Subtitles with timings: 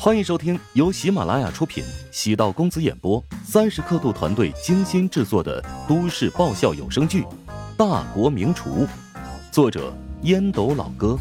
[0.00, 7.22] 欢迎收听由喜马拉雅出品、喜道公子演播、三十刻度团队精心制作的都市爆笑有声剧
[7.76, 8.86] 《大国名厨》，
[9.50, 9.92] 作者
[10.22, 11.18] 烟斗老哥，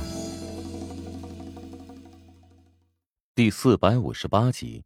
[3.33, 4.83] 第四百五十八集。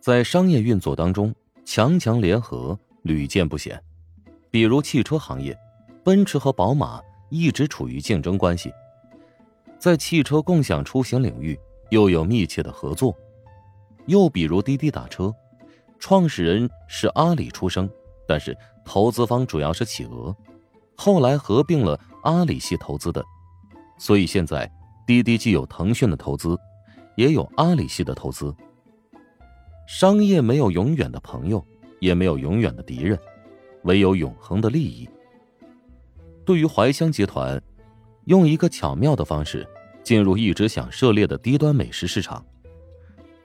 [0.00, 1.34] 在商业运作当中，
[1.64, 3.82] 强强联合屡见不鲜。
[4.48, 5.58] 比如汽车行业，
[6.04, 8.72] 奔驰和宝马一直处于竞争关系，
[9.76, 11.58] 在汽车共享出行领域。
[11.90, 13.14] 又有密切的合作，
[14.06, 15.32] 又比如滴滴打车，
[15.98, 17.88] 创始人是阿里出生，
[18.26, 20.34] 但是投资方主要是企鹅，
[20.96, 23.24] 后来合并了阿里系投资的，
[23.98, 24.70] 所以现在
[25.06, 26.56] 滴滴既有腾讯的投资，
[27.16, 28.54] 也有阿里系的投资。
[29.86, 31.64] 商业没有永远的朋友，
[31.98, 33.18] 也没有永远的敌人，
[33.82, 35.08] 唯有永恒的利益。
[36.44, 37.60] 对于怀香集团，
[38.26, 39.66] 用一个巧妙的方式。
[40.02, 42.44] 进入一直想涉猎的低端美食市场，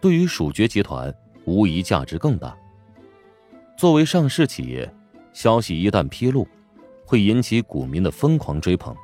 [0.02, 1.14] 对于蜀爵集团
[1.46, 2.58] 无疑价值更大。
[3.78, 4.92] 作为上市企业，
[5.34, 6.48] 消息一旦披露，
[7.06, 8.96] 会引起股民的疯狂追捧；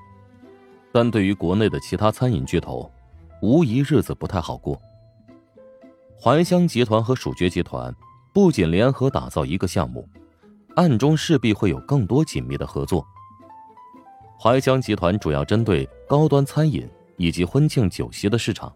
[0.91, 2.89] 但对于国内的其他餐饮巨头，
[3.41, 4.81] 无疑日子不太好过。
[6.19, 7.93] 怀香集团和蜀爵集团
[8.33, 10.07] 不仅联合打造一个项目，
[10.75, 13.05] 暗中势必会有更多紧密的合作。
[14.39, 16.87] 怀香集团主要针对高端餐饮。
[17.21, 18.75] 以及婚庆酒席的市场，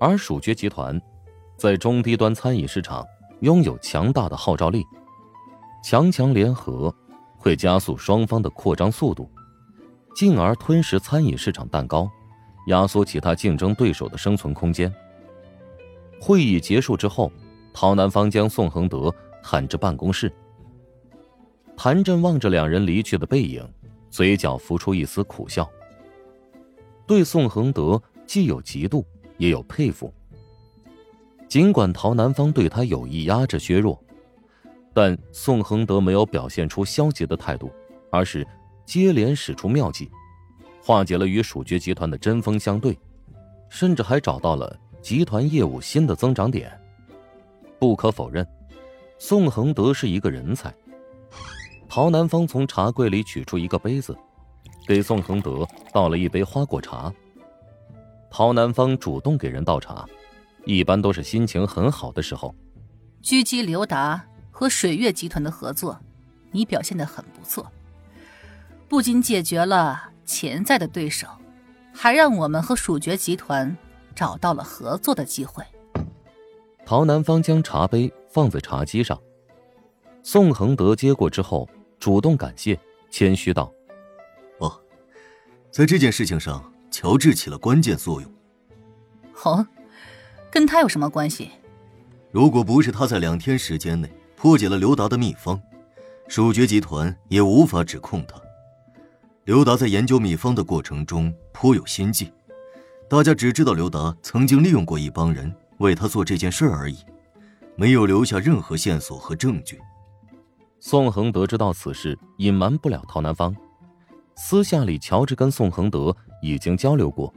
[0.00, 1.00] 而蜀爵集团
[1.56, 3.06] 在中低端餐饮市场
[3.42, 4.84] 拥有强大的号召力，
[5.84, 6.92] 强强联合
[7.36, 9.30] 会加速双方的扩张速度，
[10.16, 12.10] 进而吞食餐饮市场蛋糕，
[12.66, 14.92] 压缩其他竞争对手的生存空间。
[16.20, 17.30] 会议结束之后，
[17.72, 20.32] 陶南方将宋恒德喊至办公室，
[21.76, 23.64] 谭震望着两人离去的背影，
[24.10, 25.70] 嘴角浮出一丝苦笑。
[27.08, 29.02] 对宋恒德既有嫉妒，
[29.38, 30.12] 也有佩服。
[31.48, 33.98] 尽管陶南方对他有意压制削弱，
[34.92, 37.72] 但宋恒德没有表现出消极的态度，
[38.12, 38.46] 而是
[38.84, 40.10] 接连使出妙计，
[40.82, 42.96] 化解了与蜀爵集团的针锋相对，
[43.70, 46.70] 甚至还找到了集团业务新的增长点。
[47.78, 48.46] 不可否认，
[49.18, 50.74] 宋恒德是一个人才。
[51.88, 54.14] 陶南方从茶柜里取出一个杯子。
[54.88, 57.12] 给宋恒德倒了一杯花果茶。
[58.30, 60.08] 陶南方主动给人倒茶，
[60.64, 62.54] 一般都是心情很好的时候。
[63.22, 66.00] 狙击刘达和水月集团的合作，
[66.52, 67.70] 你表现的很不错，
[68.88, 71.26] 不仅解决了潜在的对手，
[71.92, 73.76] 还让我们和蜀爵集团
[74.14, 75.62] 找到了合作的机会。
[76.86, 79.20] 陶南方将茶杯放在茶几上，
[80.22, 81.68] 宋恒德接过之后，
[82.00, 83.70] 主动感谢，谦虚道。
[85.70, 88.32] 在这件事情上，乔治起了关键作用。
[89.44, 89.66] 哦，
[90.50, 91.50] 跟他有什么关系？
[92.30, 95.60] 如果不是他在两天时间内破解了刘达的秘方，
[96.26, 98.34] 鼠爵集团也无法指控他。
[99.44, 102.30] 刘达在研究秘方的过程中颇有心计，
[103.08, 106.98] 大家只知道刘达曾经利用过一帮人为他做这件事而已，
[107.76, 109.80] 没有留下任何线索和证据。
[110.80, 113.54] 宋恒得知到此事隐瞒不了陶南方。
[114.40, 117.34] 私下里，乔治跟宋恒德已经交流过。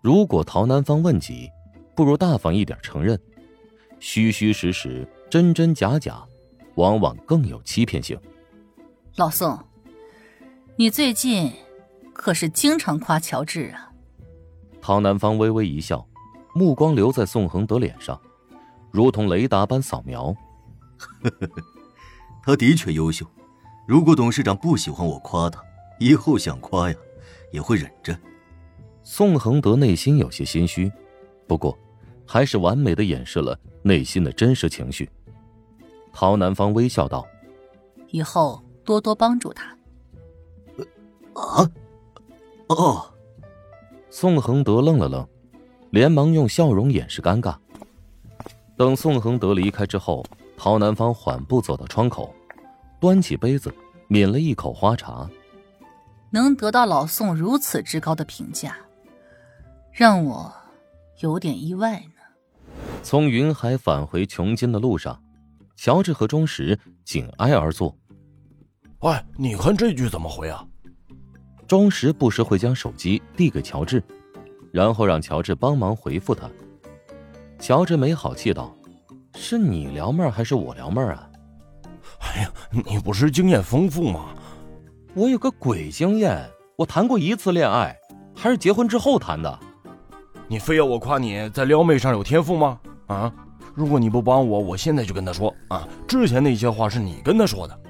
[0.00, 1.50] 如果陶南方问起，
[1.94, 3.20] 不如大方一点承认。
[4.00, 6.24] 虚虚实实、真真假假，
[6.76, 8.18] 往往更有欺骗性。
[9.16, 9.62] 老宋，
[10.76, 11.52] 你最近
[12.14, 13.92] 可是经常夸乔治啊？
[14.80, 16.08] 陶南方微微一笑，
[16.54, 18.18] 目光留在宋恒德脸上，
[18.90, 20.34] 如同雷达般扫描。
[20.96, 21.62] 呵呵呵，
[22.42, 23.26] 他的确优秀。
[23.86, 25.62] 如果董事长不喜欢我夸他，
[25.98, 26.96] 以后想夸呀，
[27.52, 28.16] 也会忍着。
[29.02, 30.90] 宋恒德内心有些心虚，
[31.46, 31.76] 不过
[32.26, 35.08] 还是完美的掩饰了内心的真实情绪。
[36.12, 37.26] 陶南方微笑道
[38.10, 39.76] ：“以后多多帮助他。”
[41.34, 41.70] 啊？
[42.68, 43.14] 哦。
[44.10, 45.28] 宋恒德愣了愣，
[45.90, 47.54] 连忙用笑容掩饰尴尬。
[48.76, 50.24] 等宋恒德离开之后，
[50.56, 52.34] 陶南方缓步走到窗口，
[53.00, 53.72] 端起杯子
[54.08, 55.28] 抿了一口花茶。
[56.30, 58.76] 能得到老宋如此之高的评价，
[59.92, 60.52] 让我
[61.20, 62.72] 有点意外呢。
[63.02, 65.22] 从云海返回琼金的路上，
[65.76, 67.96] 乔治和钟石紧挨而坐。
[69.00, 70.66] 喂，你看这句怎么回啊？
[71.66, 74.02] 钟石不时会将手机递给乔治，
[74.72, 76.50] 然后让乔治帮忙回复他。
[77.58, 78.74] 乔治没好气道
[79.36, 81.30] ：“是你撩妹还是我撩妹啊？”
[82.20, 82.52] 哎呀，
[82.86, 84.34] 你不是经验丰富吗？
[85.14, 87.96] 我有个鬼经验，我谈过一次恋爱，
[88.36, 89.58] 还是结婚之后谈的。
[90.46, 92.78] 你非要我夸你在撩妹上有天赋吗？
[93.06, 93.32] 啊！
[93.74, 95.88] 如果你不帮我，我现在就跟他说啊！
[96.06, 97.80] 之前那些话是你跟他说的。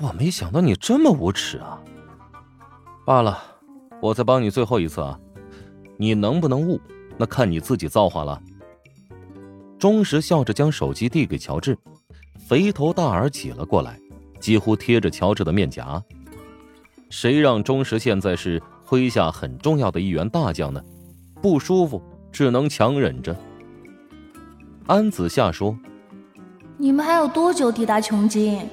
[0.00, 1.80] 我没想到你这么无耻啊！
[3.06, 3.42] 罢了，
[4.02, 5.18] 我再帮你最后一次啊！
[5.96, 6.80] 你能不能悟，
[7.16, 8.40] 那看你自己造化了。
[9.78, 11.78] 钟石笑着将手机递给乔治，
[12.48, 13.98] 肥头大耳挤了过来，
[14.40, 16.02] 几乎贴着乔治的面颊。
[17.16, 20.82] 谁让钟石现在是麾下很重要的一员大将呢？
[21.40, 22.02] 不舒服，
[22.32, 23.36] 只能强忍着。
[24.88, 25.78] 安子夏说
[26.76, 28.68] ：“你们还有多久抵达琼京？”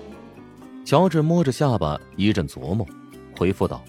[0.84, 2.84] 乔治摸着下巴一阵琢磨，
[3.38, 3.84] 回复道：“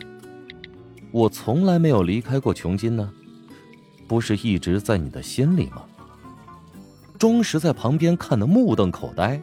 [1.12, 3.10] 我从来没有离开过琼金呢，
[4.06, 5.82] 不是一直在你的心里吗？”
[7.18, 9.40] 钟石在旁边看得目瞪口呆，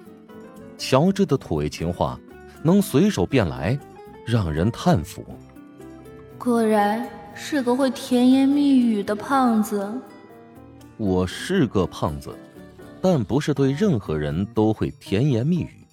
[0.78, 2.20] 乔治的土味情话
[2.62, 3.78] 能随手便来，
[4.30, 5.26] 让人叹服。
[6.38, 9.92] 果然是个会甜言蜜语的胖子。
[10.98, 12.38] 我是个胖子。
[13.02, 15.88] 但不是对任何人都会甜言蜜语。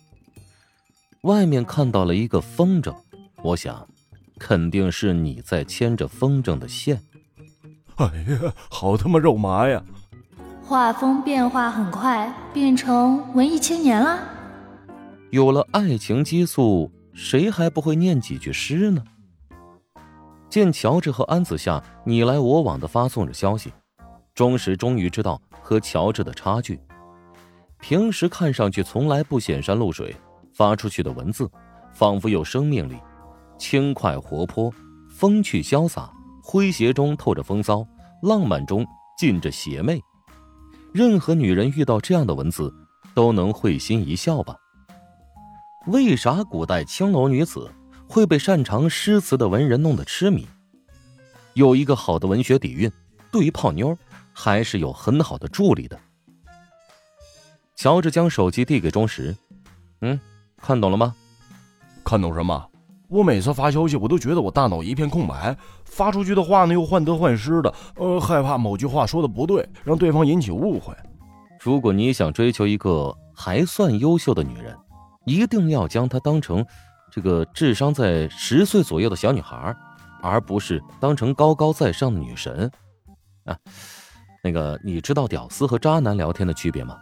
[1.20, 2.92] 外面看到了一个风筝，
[3.44, 3.86] 我想，
[4.40, 7.00] 肯定是你在牵着风筝的线。
[7.94, 9.80] 哎呀，好他妈肉麻呀！
[10.64, 14.18] 画风变化很快，变成文艺青年了。
[15.30, 19.02] 有了爱情激素，谁还不会念几句诗呢？
[20.50, 23.72] 见乔治和安子夏你来我往的发送着消息，
[24.34, 26.78] 钟石终于知道和乔治的差距。
[27.80, 30.14] 平时看上去从来不显山露水，
[30.52, 31.50] 发出去的文字
[31.94, 32.96] 仿佛有生命力，
[33.58, 34.70] 轻快活泼，
[35.08, 36.12] 风趣潇洒，
[36.44, 37.82] 诙谐中透着风骚，
[38.22, 38.86] 浪漫中
[39.18, 39.98] 浸着邪魅。
[40.92, 42.70] 任何女人遇到这样的文字，
[43.14, 44.54] 都能会心一笑吧？
[45.86, 47.70] 为啥古代青楼女子
[48.08, 50.44] 会被擅长诗词的文人弄得痴迷？
[51.54, 52.90] 有一个好的文学底蕴，
[53.30, 53.96] 对于泡妞
[54.32, 55.96] 还是有很好的助力的。
[57.76, 59.36] 乔治将手机递给钟石，
[60.00, 60.18] 嗯，
[60.60, 61.14] 看懂了吗？
[62.04, 62.68] 看懂什么？
[63.06, 70.92] 我每次发消息，我都觉得我大脑一片空白，发出去的话呢又患得患失的，呃，害怕某句话说的不对，让对方引起误会。
[71.60, 74.76] 如果你想追求一个还算优秀的女人，
[75.26, 76.64] 一定要将她当成
[77.10, 79.76] 这个智商在十岁左右的小女孩，
[80.22, 82.70] 而不是当成高高在上的女神。
[83.44, 83.56] 啊，
[84.42, 86.96] 那个，你知道屌丝和渣男聊天的区别吗？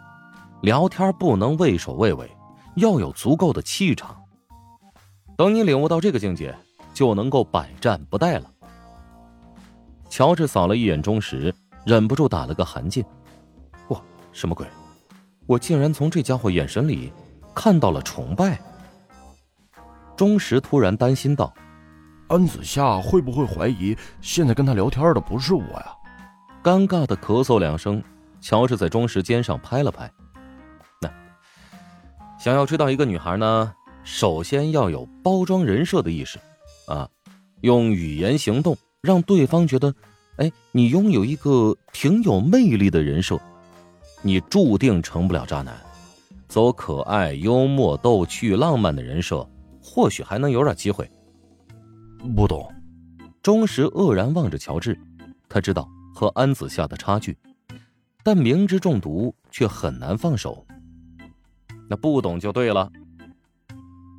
[0.61, 2.29] 聊天不能畏首畏尾，
[2.75, 4.15] 要有足够的气场。
[5.37, 6.55] 等你领悟到这个境界，
[6.93, 8.51] 就能够百战不殆了。
[10.09, 11.53] 乔治扫了一眼钟石，
[11.85, 13.03] 忍不住打了个寒噤。
[13.89, 14.01] 哇，
[14.31, 14.65] 什么鬼？
[15.45, 17.11] 我竟然从这家伙眼神里
[17.55, 18.59] 看到了崇拜。
[20.15, 21.53] 钟石突然担心道
[22.29, 25.87] ：“安子夏会不会怀疑现在跟他聊天的不是我呀？”
[26.63, 28.03] 尴尬的咳嗽两声，
[28.41, 30.11] 乔治在钟石肩上拍了拍。
[31.01, 31.09] 那
[32.39, 33.73] 想要追到一个女孩呢，
[34.03, 36.39] 首先要有包装人设的意识，
[36.87, 37.07] 啊，
[37.61, 39.93] 用语言行动让对方觉得，
[40.37, 43.39] 哎，你拥有一个挺有魅力的人设，
[44.23, 45.75] 你注定成不了渣男。
[46.55, 49.45] 走可爱、幽默、逗趣、浪漫的人设，
[49.83, 51.05] 或许还能有点机会。
[52.33, 52.73] 不懂。
[53.43, 54.97] 钟石愕然望着乔治，
[55.49, 57.37] 他知道和安子夏的差距，
[58.23, 60.65] 但明知中毒却很难放手。
[61.89, 62.89] 那不懂就对了。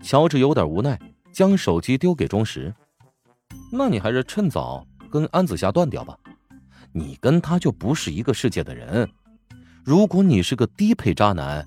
[0.03, 1.01] 乔治有点无奈，
[1.33, 2.71] 将手机丢给钟石。
[3.73, 6.15] 那你还是趁早跟安子夏断掉吧，
[6.93, 9.09] 你跟他就不是一个世界的人。
[9.83, 11.67] 如果你是个低配渣男，